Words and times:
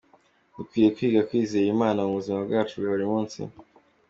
Dukwiriye 0.55 0.93
kwiga 0.97 1.21
kwizera 1.27 1.67
Imana 1.75 1.99
mu 2.05 2.17
buzima 2.17 2.39
bwacu 2.47 2.73
bwa 2.75 2.91
buri 2.93 3.05
munsi. 3.11 3.39